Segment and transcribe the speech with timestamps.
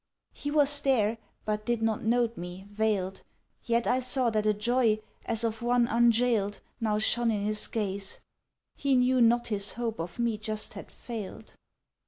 [0.33, 3.21] "He was there, but did not note me, veiled,
[3.63, 8.19] Yet I saw that a joy, as of one unjailed, Now shone in his gaze;
[8.75, 11.53] He knew not his hope of me just had failed!